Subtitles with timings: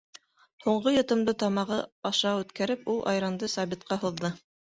[0.63, 1.77] Һуңғы йотомдо тамағы
[2.11, 4.35] аша үткәреп, ул айранды Сабитҡа һуҙҙы.